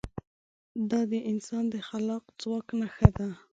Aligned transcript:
دا 0.89 1.01
د 1.11 1.13
انسان 1.31 1.63
د 1.73 1.75
خلاق 1.87 2.23
ځواک 2.41 2.67
نښه 2.79 3.09
ده. 3.17 3.27